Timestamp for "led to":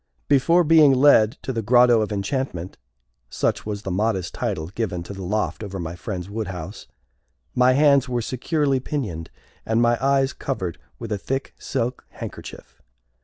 0.95-1.53